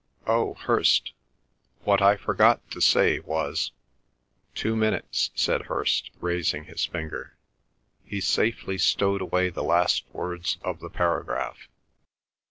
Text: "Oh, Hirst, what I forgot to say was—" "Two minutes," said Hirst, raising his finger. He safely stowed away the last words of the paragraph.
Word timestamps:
"Oh, 0.25 0.55
Hirst, 0.55 1.13
what 1.83 2.01
I 2.01 2.15
forgot 2.15 2.67
to 2.71 2.81
say 2.81 3.19
was—" 3.19 3.71
"Two 4.55 4.75
minutes," 4.75 5.29
said 5.35 5.67
Hirst, 5.67 6.09
raising 6.19 6.63
his 6.63 6.83
finger. 6.83 7.35
He 8.03 8.19
safely 8.19 8.79
stowed 8.79 9.21
away 9.21 9.49
the 9.51 9.61
last 9.63 10.05
words 10.11 10.57
of 10.63 10.79
the 10.79 10.89
paragraph. 10.89 11.67